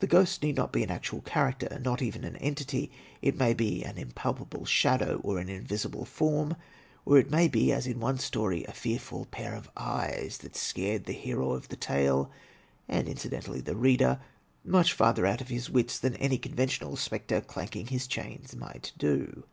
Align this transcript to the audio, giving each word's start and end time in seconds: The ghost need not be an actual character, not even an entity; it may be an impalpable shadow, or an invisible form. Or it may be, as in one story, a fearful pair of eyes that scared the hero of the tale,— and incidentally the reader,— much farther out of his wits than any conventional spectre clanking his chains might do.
The 0.00 0.06
ghost 0.06 0.42
need 0.42 0.56
not 0.56 0.70
be 0.70 0.82
an 0.82 0.90
actual 0.90 1.22
character, 1.22 1.80
not 1.82 2.02
even 2.02 2.24
an 2.24 2.36
entity; 2.36 2.92
it 3.22 3.38
may 3.38 3.54
be 3.54 3.82
an 3.84 3.96
impalpable 3.96 4.66
shadow, 4.66 5.18
or 5.24 5.38
an 5.38 5.48
invisible 5.48 6.04
form. 6.04 6.56
Or 7.06 7.16
it 7.16 7.30
may 7.30 7.48
be, 7.48 7.72
as 7.72 7.86
in 7.86 7.98
one 7.98 8.18
story, 8.18 8.64
a 8.64 8.72
fearful 8.72 9.24
pair 9.24 9.54
of 9.54 9.70
eyes 9.74 10.36
that 10.42 10.56
scared 10.56 11.06
the 11.06 11.14
hero 11.14 11.52
of 11.52 11.68
the 11.70 11.76
tale,— 11.76 12.30
and 12.86 13.08
incidentally 13.08 13.62
the 13.62 13.76
reader,— 13.76 14.20
much 14.62 14.92
farther 14.92 15.24
out 15.24 15.40
of 15.40 15.48
his 15.48 15.70
wits 15.70 15.98
than 15.98 16.16
any 16.16 16.36
conventional 16.36 16.94
spectre 16.96 17.40
clanking 17.40 17.86
his 17.86 18.06
chains 18.06 18.54
might 18.54 18.92
do. 18.98 19.44